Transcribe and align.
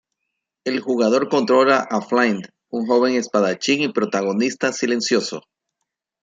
El 0.63 0.79
jugador 0.79 1.29
controla 1.29 1.77
a 1.81 2.01
Flint, 2.01 2.43
un 2.71 2.87
joven 2.87 3.13
espadachín 3.13 3.83
y 3.83 3.93
protagonista 3.93 4.73
silencioso. 4.73 5.43